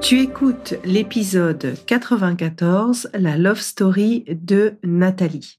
[0.00, 5.58] Tu écoutes l'épisode 94, la love story de Nathalie.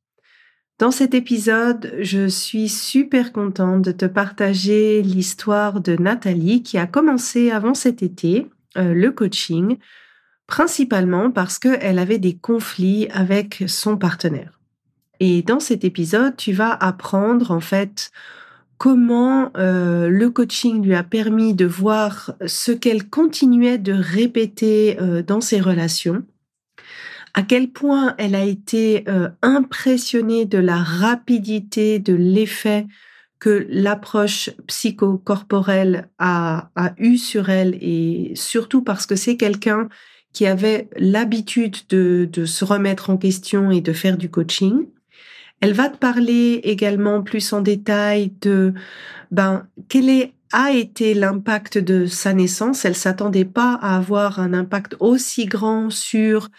[0.79, 6.87] Dans cet épisode, je suis super contente de te partager l'histoire de Nathalie qui a
[6.87, 9.77] commencé avant cet été euh, le coaching,
[10.47, 14.59] principalement parce qu'elle avait des conflits avec son partenaire.
[15.19, 18.11] Et dans cet épisode, tu vas apprendre en fait
[18.81, 25.21] comment euh, le coaching lui a permis de voir ce qu'elle continuait de répéter euh,
[25.21, 26.23] dans ses relations,
[27.35, 32.87] à quel point elle a été euh, impressionnée de la rapidité, de l'effet
[33.37, 39.89] que l'approche psychocorporelle a, a eu sur elle et surtout parce que c'est quelqu'un
[40.33, 44.87] qui avait l'habitude de, de se remettre en question et de faire du coaching.
[45.61, 48.73] Elle va te parler également plus en détail de
[49.29, 52.83] ben quel est, a été l'impact de sa naissance.
[52.83, 56.49] Elle s'attendait pas à avoir un impact aussi grand sur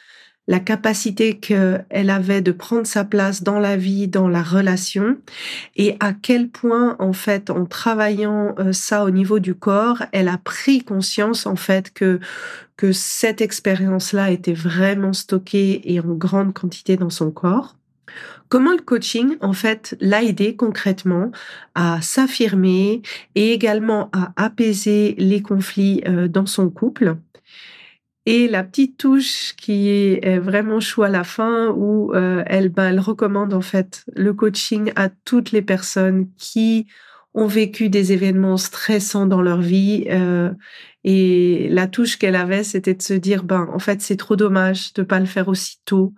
[0.48, 5.16] la capacité qu'elle avait de prendre sa place dans la vie, dans la relation,
[5.76, 10.28] et à quel point, en fait, en travaillant euh, ça au niveau du corps, elle
[10.28, 12.18] a pris conscience, en fait, que,
[12.76, 17.76] que cette expérience-là était vraiment stockée et en grande quantité dans son corps.
[18.48, 21.30] Comment le coaching, en fait, l'a aidé concrètement
[21.74, 23.02] à s'affirmer
[23.34, 27.16] et également à apaiser les conflits euh, dans son couple?
[28.24, 32.90] Et la petite touche qui est vraiment chou à la fin où euh, elle, ben,
[32.90, 36.86] elle recommande en fait le coaching à toutes les personnes qui
[37.34, 40.06] ont vécu des événements stressants dans leur vie.
[40.10, 40.50] Euh,
[41.04, 44.92] et la touche qu'elle avait, c'était de se dire, ben, en fait, c'est trop dommage
[44.94, 46.14] de pas le faire aussitôt.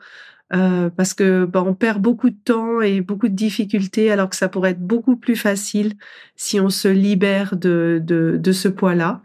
[0.52, 4.36] Euh, parce que bah, on perd beaucoup de temps et beaucoup de difficultés alors que
[4.36, 5.94] ça pourrait être beaucoup plus facile
[6.36, 9.22] si on se libère de, de, ce poids-là.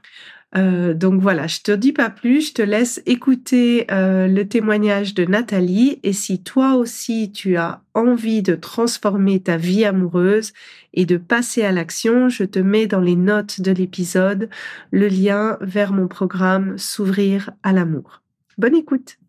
[0.55, 5.13] Euh, donc voilà, je te dis pas plus, je te laisse écouter euh, le témoignage
[5.13, 10.53] de Nathalie et si toi aussi tu as envie de transformer ta vie amoureuse
[10.93, 14.49] et de passer à l'action, je te mets dans les notes de l'épisode
[14.89, 18.23] le lien vers mon programme S'ouvrir à l'amour.
[18.57, 19.19] Bonne écoute.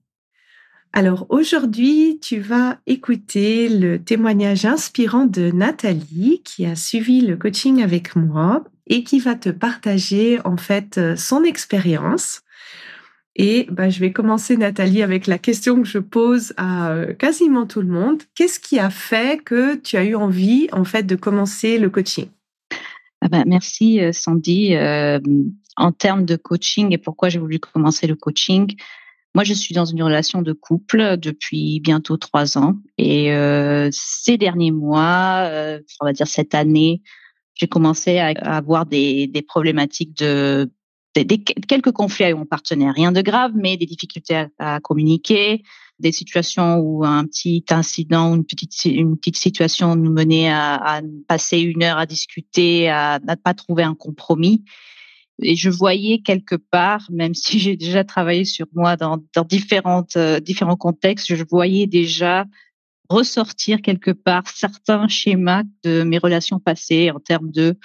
[0.92, 7.80] Alors aujourd'hui, tu vas écouter le témoignage inspirant de Nathalie qui a suivi le coaching
[7.80, 12.42] avec moi et qui va te partager en fait euh, son expérience.
[13.36, 17.66] Et bah, je vais commencer Nathalie avec la question que je pose à euh, quasiment
[17.66, 18.24] tout le monde.
[18.34, 22.26] Qu'est-ce qui a fait que tu as eu envie en fait de commencer le coaching?
[23.20, 24.74] Ah bah, Merci euh, Sandy.
[25.76, 28.74] en termes de coaching et pourquoi j'ai voulu commencer le coaching,
[29.34, 34.36] moi, je suis dans une relation de couple depuis bientôt trois ans et euh, ces
[34.38, 37.02] derniers mois, euh, on va dire cette année,
[37.54, 40.70] j'ai commencé à, avoir des, des problématiques de
[41.14, 45.62] des, quelques conflits avec mon partenaire, rien de grave, mais des difficultés à, communiquer,
[45.98, 51.00] des situations où un petit incident, une petite une petite situation nous menait à, à
[51.26, 54.64] passer une heure à discuter, à ne pas trouver un compromis.
[55.42, 60.76] Et je voyais quelque part, même si j'ai déjà travaillé sur moi dans, euh, différents
[60.76, 62.44] contextes, je voyais déjà
[63.08, 67.76] ressortir quelque part certains schémas de mes relations passées en termes de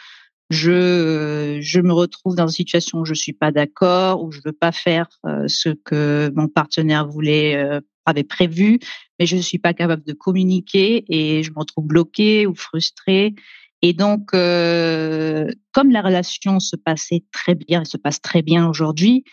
[0.51, 4.51] je euh, me retrouve dans une situation où je suis pas d'accord ou je veux
[4.51, 8.79] pas faire euh, ce que mon partenaire voulait avait prévu
[9.19, 13.33] mais je ne suis pas capable de communiquer et je me retrouve bloquée ou frustrée
[13.81, 18.67] et donc, euh, comme la relation se passait très bien et se passe très bien
[18.67, 19.23] aujourd'hui,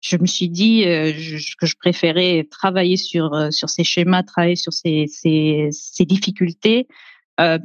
[0.00, 1.12] je me suis dit euh,
[1.58, 6.88] que je préférais travailler sur euh, sur ces schémas, travailler sur ces ces, difficultés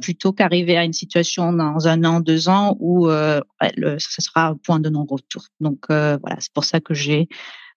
[0.00, 4.80] plutôt qu'arriver à une situation dans un an, deux ans où ce sera un point
[4.80, 5.44] de non-retour.
[5.60, 7.28] Donc voilà, c'est pour ça que j'ai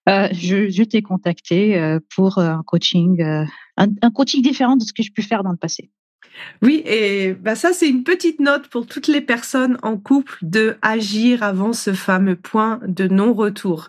[0.08, 3.22] je, t'ai contacté pour un coaching,
[3.76, 5.92] un, coaching différent de ce que je pu faire dans le passé.
[6.62, 10.76] Oui, et bah ça c'est une petite note pour toutes les personnes en couple de
[10.82, 13.88] agir avant ce fameux point de non-retour.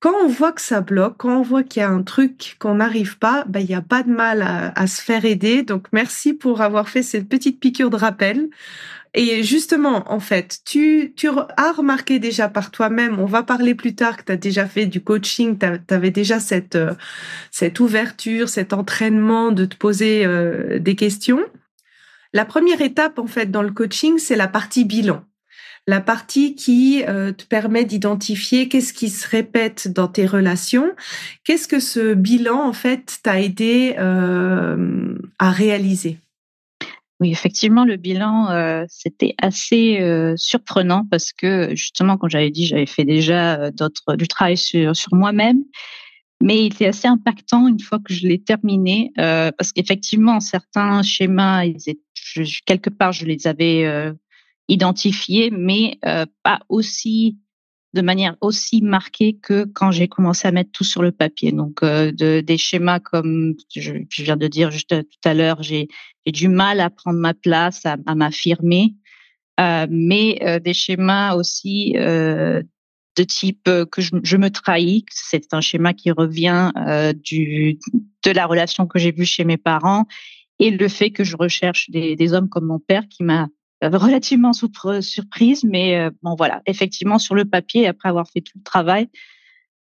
[0.00, 2.74] Quand on voit que ça bloque, quand on voit qu'il y a un truc qu'on
[2.74, 5.62] n'arrive pas, bah, il n'y a pas de mal à, à, se faire aider.
[5.62, 8.50] Donc merci pour avoir fait cette petite piqûre de rappel.
[9.14, 13.94] Et justement, en fait, tu, tu as remarqué déjà par toi-même, on va parler plus
[13.94, 16.94] tard que tu as déjà fait du coaching, tu avais déjà cette, euh,
[17.52, 21.44] cette ouverture, cet entraînement de te poser euh, des questions.
[22.34, 25.24] La première étape, en fait, dans le coaching, c'est la partie bilan.
[25.86, 30.90] La partie qui euh, te permet d'identifier qu'est-ce qui se répète dans tes relations,
[31.44, 36.18] qu'est-ce que ce bilan, en fait, t'a aidé à réaliser?
[37.20, 42.66] Oui, effectivement, le bilan, euh, c'était assez euh, surprenant parce que justement, quand j'avais dit,
[42.66, 45.62] j'avais fait déjà euh, du travail sur moi-même,
[46.40, 51.64] mais il était assez impactant une fois que je l'ai terminé parce qu'effectivement, certains schémas,
[51.64, 54.12] ils étaient, je, quelque part, je les avais
[54.68, 55.98] identifiés, mais
[56.42, 57.38] pas aussi
[57.94, 61.52] de manière aussi marquée que quand j'ai commencé à mettre tout sur le papier.
[61.52, 65.88] Donc, euh, de, des schémas comme je, viens de dire juste tout à l'heure, j'ai
[66.26, 68.96] du mal à prendre ma place, à, m'affirmer,
[69.60, 71.94] euh, mais euh, des schémas aussi
[73.16, 75.04] de type que je, me trahis.
[75.10, 76.72] C'est un schéma qui revient
[77.24, 77.78] du
[78.24, 80.06] de la relation que j'ai vue chez mes parents
[80.58, 83.48] et le fait que je recherche des, hommes comme mon père qui m'a
[83.82, 88.58] euh, relativement surprise, mais euh, bon voilà, effectivement sur le papier, après avoir fait tout
[88.58, 89.08] le travail,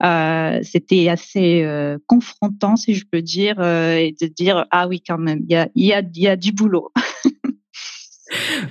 [0.04, 1.66] euh, c'était assez
[2.08, 5.70] confrontant, si je peux dire, et de dire ah oui quand même, il y a,
[5.76, 6.92] y, a, y a du boulot.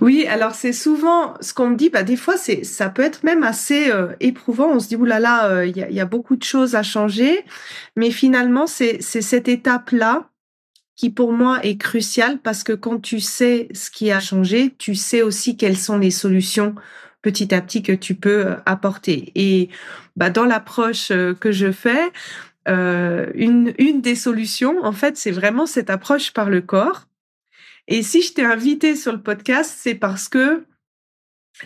[0.00, 1.90] Oui, alors c'est souvent ce qu'on me dit.
[1.90, 4.68] Bah des fois, c'est ça peut être même assez éprouvant.
[4.72, 7.44] On se dit oulala, il y, a, y a beaucoup de choses à changer,
[7.96, 10.28] mais finalement, c'est cette étape là
[10.96, 14.94] qui pour moi est crucial parce que quand tu sais ce qui a changé, tu
[14.94, 16.74] sais aussi quelles sont les solutions
[17.22, 19.32] petit à petit que tu peux euh, apporter.
[19.34, 19.70] Et
[20.16, 22.12] bah, dans l'approche euh, que je fais,
[22.68, 27.06] euh, une des solutions, en fait, c'est vraiment cette approche par le corps.
[27.88, 30.64] Et si je t'ai invité sur le podcast, c'est parce que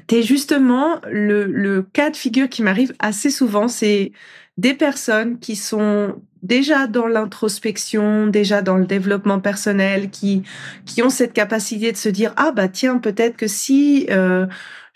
[0.08, 4.12] tu es justement le, le cas de figure qui m'arrive assez souvent, c'est
[4.56, 10.42] des personnes qui sont déjà dans l'introspection, déjà dans le développement personnel, qui
[10.86, 14.46] qui ont cette capacité de se dire ah bah tiens peut-être que si euh,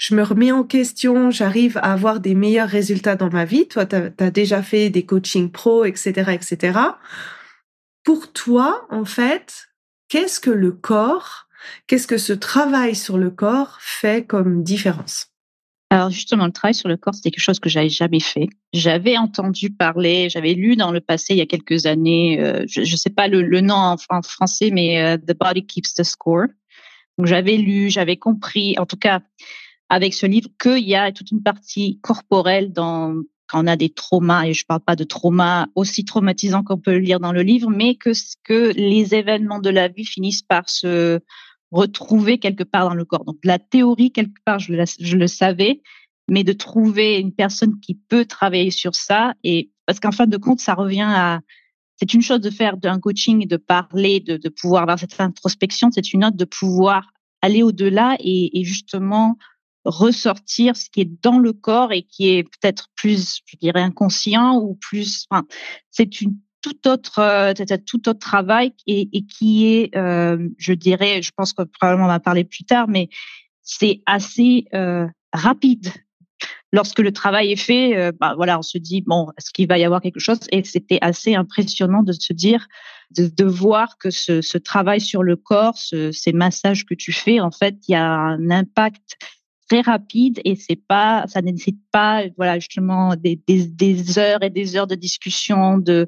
[0.01, 3.69] je me remets en question, j'arrive à avoir des meilleurs résultats dans ma vie.
[3.69, 6.79] Toi, tu as, déjà fait des coachings pro, etc., etc.
[8.03, 9.70] Pour toi, en fait,
[10.11, 11.47] qu'est-ce que le corps,
[11.87, 15.29] qu'est-ce que ce travail sur le corps fait comme différence?
[15.93, 18.49] Alors justement, le travail sur le corps, c'était quelque chose que j'avais jamais fait.
[18.73, 22.83] J'avais entendu parler, j'avais lu dans le passé il y a quelques années, euh, je
[22.83, 26.47] ne sais pas le, nom en, français, mais euh, The Body Keeps the Score.
[27.19, 29.21] Donc j'avais lu, j'avais compris, en tout cas
[29.89, 33.17] avec ce livre, qu'il y a toute une partie corporelle dans
[33.51, 36.93] quand on a des traumas, et je parle pas de traumas aussi traumatisants qu'on peut
[36.93, 38.11] le lire dans le livre, mais que,
[38.45, 41.21] que les événements de la vie finissent par se
[41.73, 43.25] retrouver quelque part dans le corps.
[43.25, 44.73] Donc la théorie, quelque part, je
[45.17, 45.81] le, savais,
[46.29, 50.37] mais de trouver une personne qui peut travailler sur ça, et parce qu'en fin de
[50.37, 51.41] compte, ça revient à
[51.97, 55.91] c'est une chose de faire un coaching de parler, de, de pouvoir avoir cette introspection.
[55.93, 57.13] C'est une autre de pouvoir
[57.43, 59.37] aller au-delà et, justement
[59.85, 64.57] ressortir ce qui est dans le corps et qui est peut-être plus, je dirais, inconscient
[64.57, 65.27] ou plus.
[65.31, 65.47] Enfin,
[65.91, 67.55] c'est une tout autre, euh,
[67.87, 72.21] tout autre travail et, qui est, euh, je dirais, je pense que probablement on va
[72.21, 73.09] parler plus tard, mais
[73.63, 75.91] c'est assez euh, rapide.
[76.73, 79.85] Lorsque le travail est fait, bah, voilà, on se dit bon, est-ce qu'il va y
[79.85, 80.39] avoir quelque chose?
[80.53, 82.69] Et c'était assez impressionnant de se dire,
[83.11, 87.51] de, voir que ce, travail sur le corps, ce, ces massages que tu fais, en
[87.51, 89.19] fait, il y a un impact
[89.71, 94.51] très rapide et c'est pas, ça nécessite pas, voilà, justement des, des, des, heures et
[94.51, 96.07] des heures de discussion, de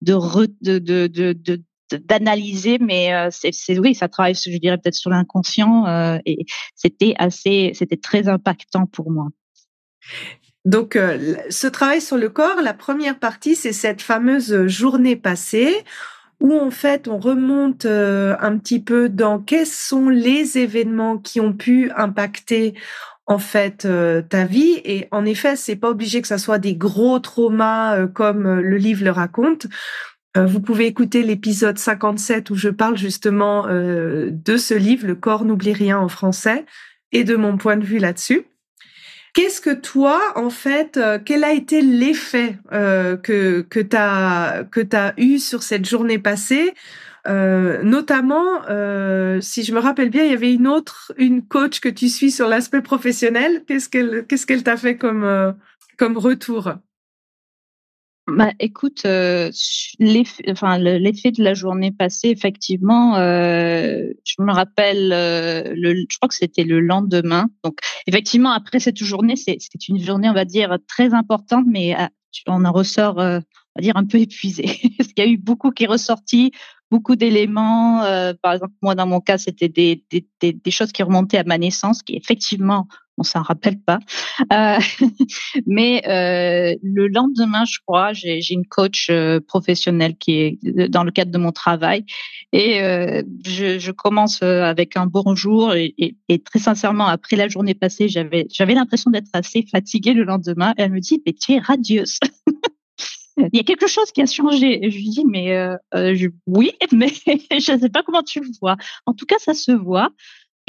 [0.00, 1.62] de, de, de, de
[1.92, 7.14] d'analyser, mais euh, c'est oui, ça travaille, je dirais peut-être sur l'inconscient, euh, et c'était
[7.18, 9.26] assez, c'était très impactant pour moi.
[10.64, 15.74] Donc, euh, ce travail sur le corps, la première partie, c'est cette fameuse journée passée
[16.40, 21.52] où en fait on remonte un petit peu dans quels sont les événements qui ont
[21.52, 22.74] pu impacter
[23.26, 23.86] en fait
[24.28, 28.60] ta vie et en effet c'est pas obligé que ça soit des gros traumas comme
[28.60, 29.66] le livre le raconte
[30.36, 35.72] vous pouvez écouter l'épisode 57 où je parle justement de ce livre, Le corps n'oublie
[35.72, 36.64] rien en français,
[37.12, 38.44] et de mon point de vue là-dessus.
[39.34, 43.80] Qu'est-ce que toi, en fait, quel a été l'effet que que
[44.70, 46.74] que t'as eu sur cette journée passée?
[47.26, 48.62] Notamment,
[49.40, 52.30] si je me rappelle bien, il y avait une autre, une coach que tu suis
[52.30, 53.62] sur l'aspect professionnel.
[53.66, 55.54] Qu'est-ce qu'elle, qu'est-ce qu'elle t'a fait comme
[55.96, 56.74] comme retour?
[58.36, 59.50] Bah, écoute, euh,
[59.98, 66.64] l'effet, de la journée passée, effectivement, euh, je me rappelle, euh, je crois que c'était
[66.64, 67.48] le lendemain.
[67.64, 69.58] Donc, effectivement, après cette journée, c'est,
[69.88, 72.06] une journée, on va dire, très importante, mais euh,
[72.46, 73.20] on en ressort, on
[73.76, 74.64] va dire, un peu épuisé.
[74.98, 76.52] Parce qu'il y a eu beaucoup qui est ressorti,
[76.90, 78.02] beaucoup d'éléments.
[78.42, 80.04] par exemple, moi, dans mon cas, c'était des,
[80.40, 82.86] des choses qui remontaient à ma naissance, qui effectivement
[83.20, 83.98] on s'en rappelle pas.
[84.52, 84.78] Euh,
[85.66, 91.10] mais euh, le lendemain, je crois, j'ai une coach euh, professionnelle qui est dans le
[91.10, 92.04] cadre de mon travail
[92.52, 92.80] et
[93.44, 99.10] je, commence avec un bonjour et, très sincèrement, après la journée passée, j'avais j'avais l'impression
[99.10, 100.72] d'être assez fatiguée le lendemain.
[100.78, 102.18] Elle me dit, mais tu es radieuse.
[103.36, 104.80] il y a quelque chose qui a changé.
[104.90, 105.68] je lui dis, mais
[106.46, 108.76] oui, mais je ne sais pas comment tu le vois.
[109.04, 110.10] En tout cas, ça se voit.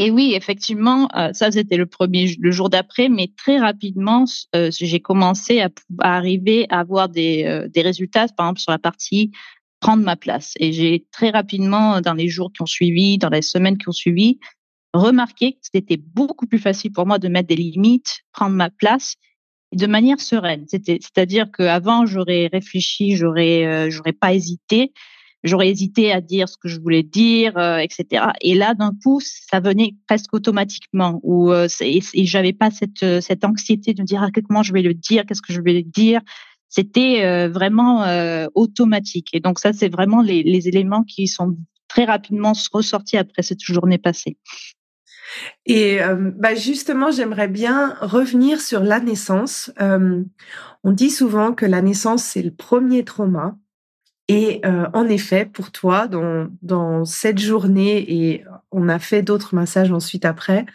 [0.02, 4.72] Et oui, effectivement, euh, ça c'était le premier, le jour d'après, mais très rapidement, euh,
[4.72, 9.32] j'ai commencé à, arriver à avoir des, euh, des résultats, par exemple sur la partie
[9.80, 10.54] prendre ma place.
[10.60, 13.92] Et j'ai très rapidement, dans les jours qui ont suivi, dans les semaines qui ont
[13.92, 14.40] suivi,
[14.96, 19.18] remarqué que c'était beaucoup plus facile pour moi de mettre des limites, prendre ma place
[19.72, 20.66] de manière sereine.
[20.68, 24.94] C'est-à-dire qu'avant, j'aurais réfléchi, j'aurais, j'aurais pas hésité
[25.44, 28.28] j'aurais hésité à dire ce que je voulais dire, euh, etc.
[28.42, 33.22] Et là, d'un coup, ça venait presque automatiquement, où euh, et, j'avais pas cette euh,
[33.22, 36.22] cette anxiété de dire ah, comment je vais le dire, qu'est-ce que je vais dire.
[36.74, 38.06] C'était vraiment
[38.56, 39.28] automatique.
[39.34, 41.58] Et donc ça, c'est vraiment les, les éléments qui sont
[41.90, 44.38] très rapidement ressortis après cette journée passée.
[45.66, 46.00] Et
[46.38, 49.70] bah justement, j'aimerais bien revenir sur la naissance.
[49.82, 53.58] on dit souvent que la naissance, c'est le premier trauma.
[54.32, 59.92] Et euh, en effet, pour toi, dans, cette journée, et on a fait d'autres massages
[59.92, 60.66] ensuite après,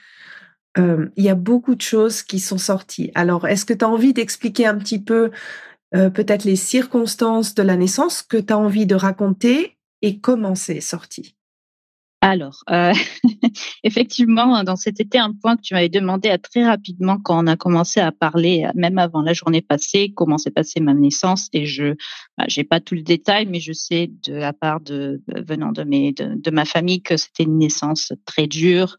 [0.76, 3.10] euh, il y a beaucoup de choses qui sont sorties.
[3.14, 5.30] Alors, est-ce que tu as envie d'expliquer un petit peu
[5.94, 10.54] euh, peut-être les circonstances de la naissance que tu as envie de raconter et comment
[10.54, 11.35] c'est sorti?
[12.22, 12.92] Alors, euh,
[13.84, 17.46] effectivement, dans cet été, un point que tu m'avais demandé à très rapidement quand on
[17.46, 21.48] a commencé à parler, même avant la journée passée, comment s'est passée ma naissance.
[21.52, 21.94] Et je,
[22.38, 25.84] bah, j'ai pas tout le détail, mais je sais de la part de venant de
[25.84, 28.96] mes de, ma famille que c'était une naissance très dure,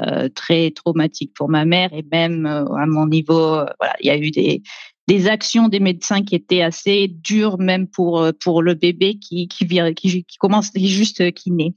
[0.00, 4.06] euh, très traumatique pour ma mère et même euh, à mon niveau, euh, voilà, il
[4.06, 4.62] y a eu des
[5.08, 9.66] des actions des médecins qui étaient assez dures même pour pour le bébé qui qui,
[9.66, 11.74] qui, qui commence juste qui naît.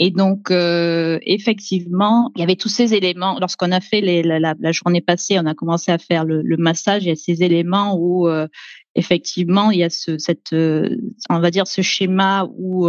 [0.00, 3.38] Et donc, euh, effectivement, il y avait tous ces éléments.
[3.38, 7.04] Lorsqu'on a fait la, journée passée, on a commencé à faire le, massage.
[7.04, 8.48] Il y a ces éléments où, euh,
[8.96, 10.96] effectivement, il y a ce, cette, euh,
[11.30, 12.88] on va dire, ce schéma où,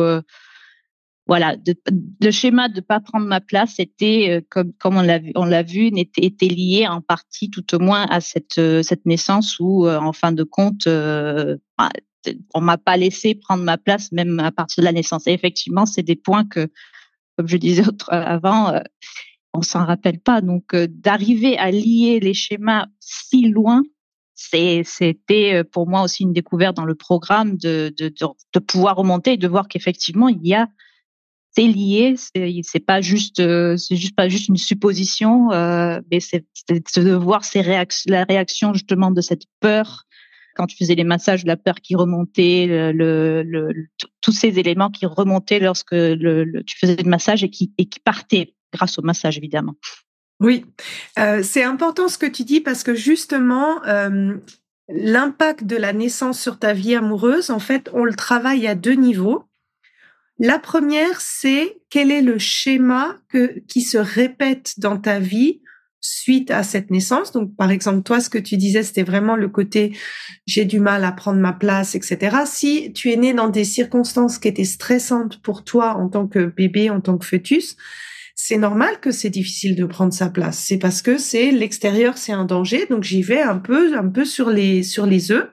[1.27, 1.75] voilà, de,
[2.21, 5.63] le schéma de pas prendre ma place était, comme, comme on l'a vu, on l'a
[5.63, 10.13] vu, était, était lié en partie, tout au moins, à cette, cette naissance où, en
[10.13, 11.89] fin de compte, bah,
[12.55, 15.27] on m'a pas laissé prendre ma place même à partir de la naissance.
[15.27, 16.71] Et effectivement, c'est des points que
[17.37, 18.79] comme je disais avant, euh,
[19.53, 20.41] on s'en rappelle pas.
[20.41, 23.83] Donc, euh, d'arriver à lier les schémas si loin,
[24.35, 28.13] c'était euh, pour moi aussi une découverte dans le programme de, de,
[28.53, 30.67] de, pouvoir remonter et de voir qu'effectivement, il y a
[31.57, 35.51] c'est lié, c'est pas juste, c'est juste pas juste une supposition,
[36.11, 40.05] mais c'est de voir ces la réaction justement de cette peur
[40.55, 42.93] quand tu faisais les massages, la peur qui remontait,
[44.21, 49.01] tous ces éléments qui remontaient lorsque tu faisais le massage et qui, partaient grâce au
[49.01, 49.75] massage, évidemment.
[50.41, 50.65] Oui,
[51.17, 54.35] euh, c'est important ce que tu dis parce que justement, euh,
[54.89, 58.95] l'impact de la naissance sur ta vie amoureuse, en fait, on le travaille à deux
[58.95, 59.45] niveaux.
[60.37, 63.15] La première, c'est quel est le schéma
[63.69, 65.61] qui se répète dans ta vie
[66.05, 67.31] suite à cette naissance.
[67.31, 69.97] Donc, par exemple, toi, ce que tu disais, c'était vraiment le côté
[70.45, 72.37] j'ai du mal à prendre ma place, etc.
[72.45, 76.45] Si tu es né dans des circonstances qui étaient stressantes pour toi en tant que
[76.45, 77.75] bébé, en tant que fœtus,
[78.35, 80.59] c'est normal que c'est difficile de prendre sa place.
[80.59, 82.85] C'est parce que c'est l'extérieur, c'est un danger.
[82.89, 85.49] Donc, j'y vais un peu, un peu sur les, sur les œufs.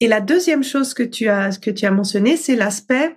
[0.00, 3.16] Et la deuxième chose que tu as, que tu as mentionné, c'est l'aspect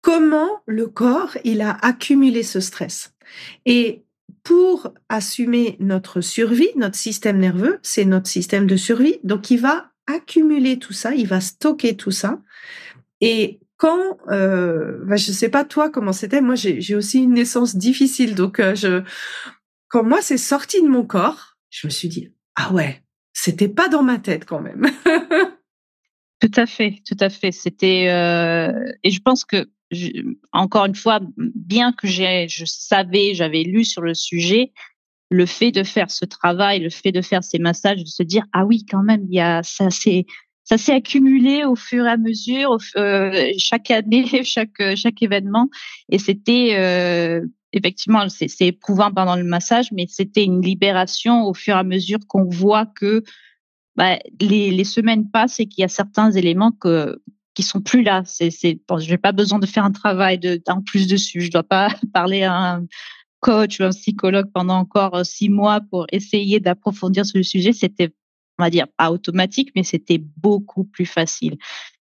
[0.00, 3.12] comment le corps, il a accumulé ce stress.
[3.66, 4.04] Et
[4.50, 9.20] pour assumer notre survie, notre système nerveux, c'est notre système de survie.
[9.22, 12.42] Donc, il va accumuler tout ça, il va stocker tout ça.
[13.20, 17.76] Et quand, euh, bah, je sais pas toi comment c'était, moi j'ai aussi une naissance
[17.76, 19.04] difficile, donc euh, je,
[19.86, 23.88] quand moi c'est sorti de mon corps, je me suis dit ah ouais, c'était pas
[23.88, 24.84] dans ma tête quand même.
[26.40, 27.52] tout à fait, tout à fait.
[27.52, 29.68] C'était euh, et je pense que
[30.52, 34.72] encore une fois, bien que je savais, j'avais lu sur le sujet,
[35.30, 38.44] le fait de faire ce travail, le fait de faire ces massages, de se dire
[38.52, 40.26] ah oui quand même il y a ça c'est
[40.64, 45.68] ça s'est accumulé au fur et à mesure, euh, chaque année, chaque chaque événement,
[46.10, 51.76] et c'était euh, effectivement c'est éprouvant pendant le massage, mais c'était une libération au fur
[51.76, 53.22] et à mesure qu'on voit que
[53.96, 57.20] bah, les, les semaines passent et qu'il y a certains éléments que
[57.54, 58.22] qui sont plus là.
[58.24, 61.40] C'est, c'est, bon, j'ai pas besoin de faire un travail en plus dessus.
[61.40, 62.86] Je dois pas parler à un
[63.40, 67.72] coach ou un psychologue pendant encore euh, six mois pour essayer d'approfondir sur le sujet.
[67.72, 68.12] C'était,
[68.58, 71.56] on va dire, pas automatique, mais c'était beaucoup plus facile.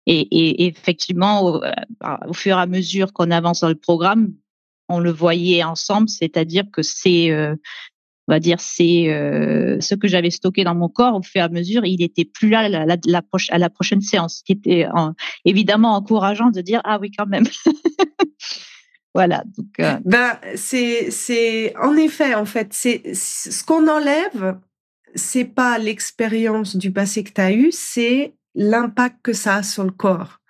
[0.06, 1.72] Et, effectivement, au, euh,
[2.28, 4.34] au, fur et à mesure qu'on avance dans le programme,
[4.88, 7.56] on le voyait ensemble, c'est-à-dire que c'est euh,
[8.26, 11.44] on va dire, c'est euh, ce que j'avais stocké dans mon corps au fur et
[11.44, 14.86] à mesure, il était plus là à la prochaine séance, ce qui était
[15.44, 17.44] évidemment encourageant de dire ah oui quand même.
[19.14, 19.44] voilà.
[19.58, 19.98] Donc, euh.
[20.04, 24.58] ben c'est c'est en effet en fait c'est ce qu'on enlève,
[25.14, 29.84] c'est pas l'expérience du passé que tu as eu, c'est l'impact que ça a sur
[29.84, 30.40] le corps.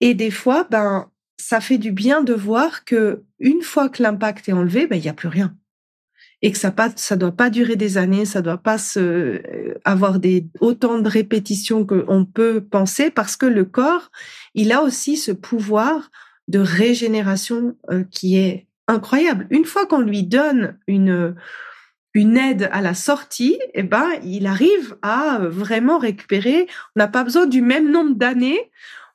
[0.00, 4.48] Et des fois, ben ça fait du bien de voir que une fois que l'impact
[4.48, 5.54] est enlevé, ben il y a plus rien
[6.42, 9.80] et que ça pas ça doit pas durer des années, ça doit pas se euh,
[9.84, 10.18] avoir
[10.60, 14.10] autant de répétitions qu'on peut penser parce que le corps,
[14.54, 16.10] il a aussi ce pouvoir
[16.48, 19.46] de régénération euh, qui est incroyable.
[19.50, 21.34] Une fois qu'on lui donne une
[22.14, 26.66] une aide à la sortie, eh ben, il arrive à euh, vraiment récupérer.
[26.94, 28.70] On n'a pas besoin du même nombre d'années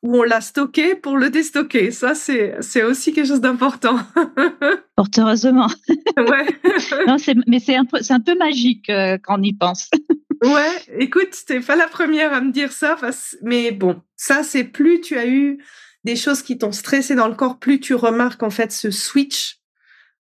[0.08, 1.92] où on l'a stocké pour le déstocker.
[1.92, 3.98] Ça, c'est, c'est aussi quelque chose d'important.
[4.96, 5.68] Fort heureusement.
[6.16, 6.48] Ouais.
[7.08, 9.90] non, c'est, mais c'est un un peu magique euh, quand on y pense.
[10.46, 12.96] ouais, écoute, t'es pas la première à me dire ça,
[13.42, 15.62] mais bon, ça, c'est plus tu as eu
[16.06, 19.58] des choses qui t'ont stressé dans le corps, plus tu remarques en fait ce switch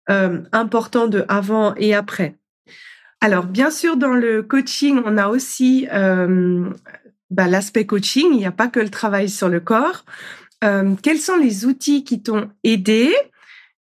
[0.09, 2.39] euh, important de avant et après.
[3.21, 6.71] Alors, bien sûr, dans le coaching, on a aussi euh,
[7.29, 10.05] bah, l'aspect coaching, il n'y a pas que le travail sur le corps.
[10.63, 13.13] Euh, quels sont les outils qui t'ont aidé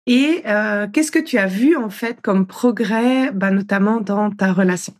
[0.07, 4.53] et euh, qu'est-ce que tu as vu en fait comme progrès, bah, notamment dans ta
[4.53, 4.95] relation?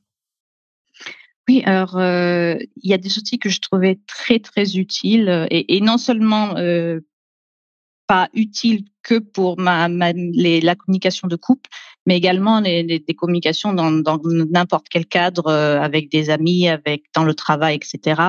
[1.49, 5.81] Oui, alors euh, il y a des outils que je trouvais très très utiles et,
[5.81, 6.55] non seulement
[8.07, 11.71] pas utiles que pour ma, la communication de couple,
[12.09, 14.19] mais également des communications dans
[14.51, 18.23] n'importe quel cadre, euh, avec des amis, avec dans le travail, etc.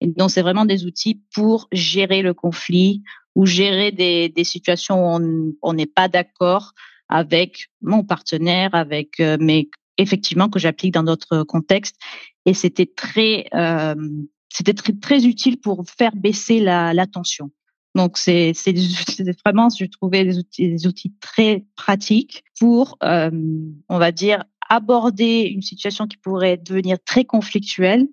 [0.00, 3.02] Et donc c'est vraiment des outils pour gérer le conflit
[3.34, 6.74] ou gérer des, situations où on n'est pas d'accord
[7.08, 9.36] avec mon partenaire, avec euh,
[9.98, 11.96] effectivement que j'applique dans d'autres contextes.
[12.46, 13.96] Et c'était très euh,
[14.48, 17.50] très très utile pour faire baisser la, la tension.
[17.94, 18.74] Donc c'est c'est
[19.44, 23.30] vraiment je trouvais des outils, des outils très pratiques pour euh,
[23.88, 28.08] on va dire aborder une situation qui pourrait devenir très conflictuelle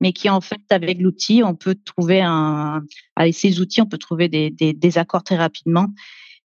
[0.00, 2.84] mais qui en fait avec l'outil on peut trouver un
[3.16, 5.88] avec ces outils on peut trouver des, des, des accords très rapidement.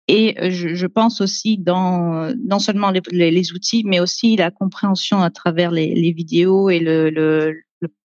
[0.09, 5.21] Et je, je, pense aussi dans non seulement les, les, outils mais aussi la compréhension
[5.21, 7.55] à travers les, les vidéos et le, le,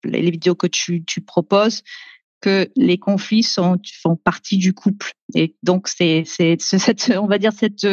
[0.04, 1.82] les vidéos que tu, tu proposes
[2.40, 5.12] que les conflits sont font partie du couple.
[5.34, 7.86] Et donc c'est c'est cette on va dire cette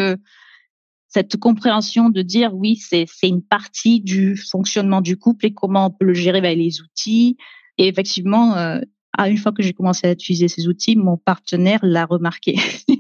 [1.07, 5.87] cette compréhension de dire oui c'est c'est une partie du fonctionnement du couple et comment
[5.87, 7.37] on peut le gérer avec les outils.
[7.77, 8.79] Et effectivement euh,
[9.17, 12.55] une fois que j'ai commencé à utiliser ces outils mon partenaire l'a remarqué.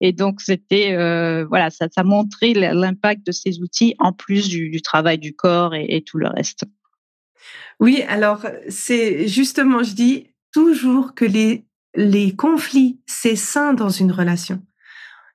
[0.00, 4.82] Et donc c'était euh, voilà ça ça montrait l'impact de ces outils en plus du,
[4.82, 6.64] travail du corps et tout le reste.
[7.80, 14.12] Oui, alors c'est justement, je dis, toujours que les, les conflits, c'est sain dans une
[14.12, 14.62] relation.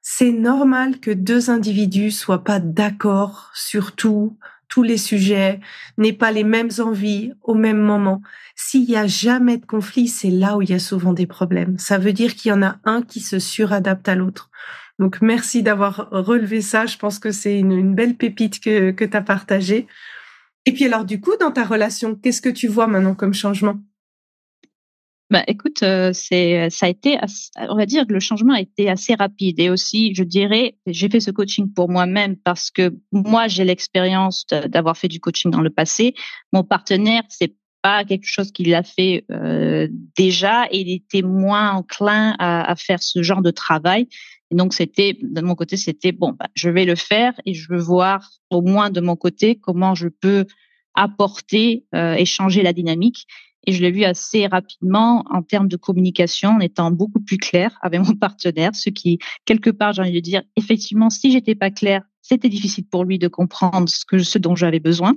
[0.01, 4.37] C'est normal que deux individus soient pas d'accord sur tout,
[4.69, 5.59] tous les sujets,
[5.97, 8.21] n'aient pas les mêmes envies au même moment.
[8.55, 11.77] S'il y a jamais de conflit, c'est là où il y a souvent des problèmes.
[11.77, 14.49] Ça veut dire qu'il y en a un qui se suradapte à l'autre.
[14.99, 16.85] Donc merci d'avoir relevé ça.
[16.85, 19.85] Je pense que c'est une, une, belle pépite que, que tu as partagée.
[20.65, 23.79] Et puis alors du coup, dans ta relation, qu'est-ce que tu vois maintenant comme changement?
[25.29, 27.19] Bah, écoute, euh, c'est ça a été,
[27.57, 31.07] on va dire que le changement a été assez rapide et aussi, je dirais, j'ai
[31.07, 35.61] fait ce coaching pour moi-même parce que moi j'ai l'expérience d'avoir fait du coaching dans
[35.61, 36.15] le passé.
[36.51, 39.87] Mon partenaire, c'est pas quelque chose qu'il a fait euh,
[40.17, 44.07] déjà et il était moins enclin à, à, faire ce genre de travail.
[44.51, 47.67] Et donc c'était de mon côté, c'était bon, bah, je vais le faire et je
[47.69, 50.45] veux voir au moins de mon côté comment je peux
[50.95, 53.25] apporter euh, et changer la dynamique.
[53.69, 57.77] Et je l'ai vu assez rapidement en termes de communication, en étant beaucoup plus clair
[57.83, 61.69] avec mon partenaire, ce qui, quelque part, j'ai envie de dire, effectivement, si j'étais pas
[61.69, 65.13] clair, c'était difficile pour lui de comprendre ce, dont j'avais besoin.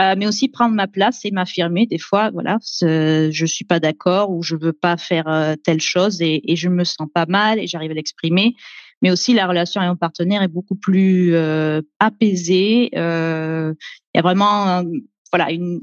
[0.00, 1.84] Euh, mais aussi prendre ma place et m'affirmer.
[1.84, 6.22] Des fois, voilà, je suis pas d'accord ou je veux pas faire euh, telle chose
[6.22, 8.54] et, je me sens pas mal et j'arrive à l'exprimer.
[9.02, 12.88] Mais aussi, la relation avec mon partenaire est beaucoup plus euh, apaisée.
[12.94, 12.98] Il
[14.14, 14.82] y a vraiment,
[15.30, 15.82] voilà, une,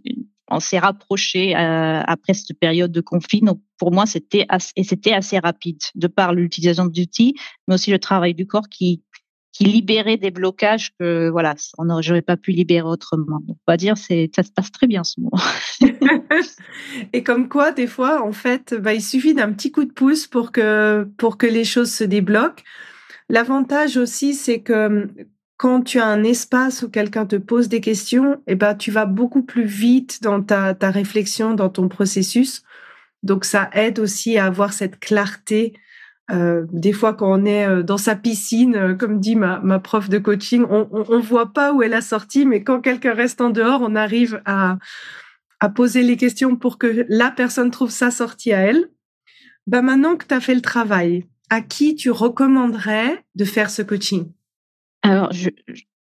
[0.50, 3.42] on s'est rapproché après cette période de conflit.
[3.42, 7.36] Donc, pour moi, c'était et c'était assez rapide de par l'utilisation d'outils,
[7.68, 9.04] mais aussi le travail du corps qui
[9.54, 13.40] qui libérait des blocages que voilà, on n'aurait pas pu libérer autrement.
[13.48, 15.44] on va dire c'est ça se passe très bien ce moment.
[17.14, 20.26] et comme quoi, des fois, en fait, bah, il suffit d'un petit coup de pouce
[20.26, 22.64] pour que pour que les choses se débloquent.
[23.30, 25.08] L'avantage aussi, c'est que
[25.64, 29.06] quand tu as un espace où quelqu'un te pose des questions, eh ben, tu vas
[29.06, 32.64] beaucoup plus vite dans ta, réflexion, dans ton processus.
[33.24, 35.72] Donc, ça aide aussi à avoir cette clarté
[36.32, 40.10] euh, des fois, quand on est euh, dans sa piscine, euh, comme dit ma, prof
[40.10, 43.50] de coaching, on, on, voit pas où elle a sorti, mais quand quelqu'un reste en
[43.50, 44.78] dehors, on arrive à,
[45.62, 48.90] à poser les questions pour que la personne trouve sa sortie à elle.
[49.68, 53.82] Ben maintenant que tu as fait le travail, à qui tu recommanderais de faire ce
[53.82, 54.30] coaching?
[55.04, 55.50] Alors, je,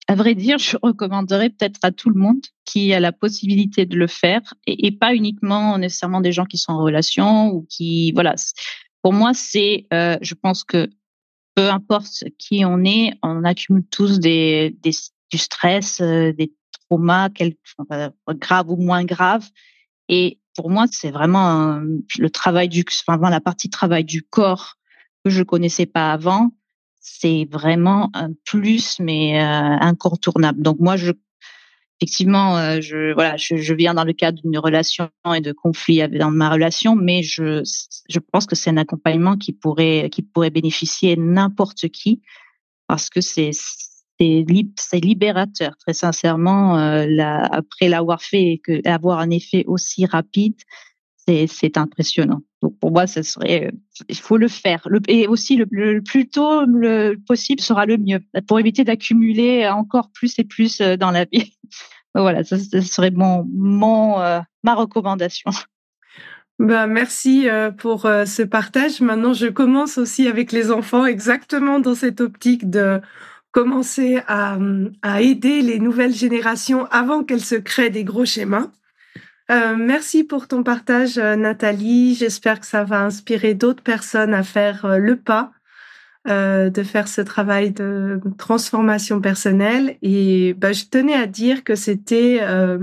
[0.08, 3.98] à vrai dire, je recommanderais peut-être à tout le monde qui a la possibilité de
[3.98, 8.36] le faire et, pas uniquement nécessairement des gens qui sont en relation ou qui, voilà,
[9.02, 10.90] pour moi, c'est, euh, je pense que
[11.56, 14.92] peu importe qui on est, on accumule tous des, des
[15.32, 16.54] du stress, euh, des
[16.88, 17.56] traumas, quel,
[18.30, 19.50] graves ou moins graves.
[20.10, 21.82] Et pour moi, c'est vraiment
[22.20, 24.76] le travail du, enfin, la partie travail du corps
[25.24, 26.52] que je connaissais pas avant.
[27.02, 30.62] C'est vraiment un plus, mais euh, incontournable.
[30.62, 31.12] Donc moi, je
[32.00, 36.32] effectivement, euh, je voilà, je, viens dans le cadre d'une relation et de conflit dans
[36.32, 37.64] ma relation, mais je
[38.10, 42.22] je pense que c'est un accompagnement qui pourrait qui pourrait bénéficier n'importe qui
[42.88, 47.08] parce que c'est c'est libérateur très sincèrement euh,
[47.52, 50.56] après l'avoir fait et avoir un effet aussi rapide
[51.28, 53.72] c'est impressionnant donc pour moi ce serait
[54.10, 58.60] il faut le faire et aussi le, plus tôt le possible sera le mieux pour
[58.60, 61.54] éviter d'accumuler encore plus et plus euh, dans la vie
[62.16, 65.52] voilà, ça, serait mon, mon euh, ma recommandation.
[66.60, 69.02] Ben, merci euh, pour euh, ce partage.
[69.02, 73.02] Maintenant, je commence aussi avec les enfants exactement dans cette optique de
[73.52, 74.58] commencer à
[75.20, 78.72] aider les nouvelles générations avant qu'elles se créent des gros schémas.
[79.52, 82.16] Euh, merci pour ton partage, Nathalie.
[82.16, 85.52] J'espère que ça va inspirer d'autres personnes à faire le pas
[86.28, 89.98] euh, de faire ce travail de transformation personnelle.
[90.04, 92.78] Et bah, je tenais à dire que c'était euh,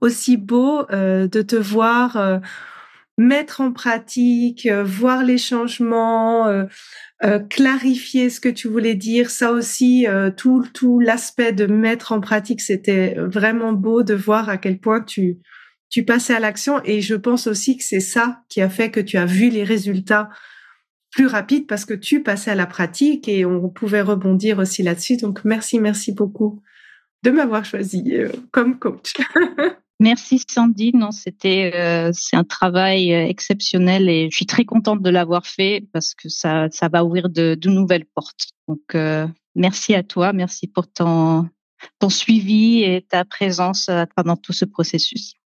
[0.00, 2.40] aussi beau euh, de te voir
[3.18, 6.46] mettre en pratique, voir les changements,
[7.50, 9.30] clarifier ce que tu voulais dire.
[9.30, 14.58] Ça aussi, tout, tout l'aspect de mettre en pratique, c'était vraiment beau de voir à
[14.58, 15.38] quel point tu,
[15.88, 16.80] tu passais à l'action.
[16.84, 19.64] Et je pense aussi que c'est ça qui a fait que tu as vu les
[19.64, 20.28] résultats
[21.10, 25.16] plus rapide parce que tu passais à la pratique et on pouvait rebondir aussi là-dessus.
[25.16, 26.62] Donc merci, merci beaucoup
[27.22, 29.14] de m'avoir choisi euh, comme coach.
[29.98, 35.08] Merci Sandy, non c'était euh, un travail euh, exceptionnel et je suis très contente de
[35.08, 38.48] l'avoir fait parce que ça va ouvrir de, de nouvelles portes.
[38.68, 38.94] Donc
[39.54, 41.48] merci à toi, merci pour ton
[41.98, 45.36] ton suivi et ta présence pendant tout ce processus.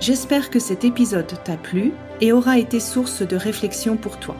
[0.00, 4.36] J'espère que cet épisode t'a plu et aura été source de réflexion pour toi.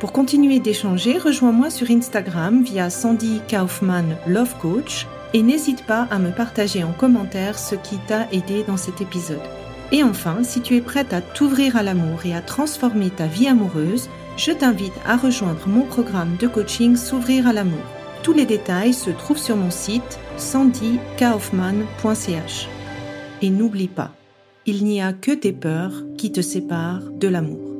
[0.00, 6.18] Pour continuer d'échanger, rejoins-moi sur Instagram via Sandy Kaufman Love Coach et n'hésite pas à
[6.18, 9.42] me partager en commentaire ce qui t'a aidé dans cet épisode.
[9.92, 13.48] Et enfin, si tu es prête à t'ouvrir à l'amour et à transformer ta vie
[13.48, 17.84] amoureuse, je t'invite à rejoindre mon programme de coaching S'ouvrir à l'amour.
[18.22, 22.68] Tous les détails se trouvent sur mon site sandykaufman.ch.
[23.42, 24.10] Et n'oublie pas,
[24.66, 27.73] il n'y a que tes peurs qui te séparent de l'amour.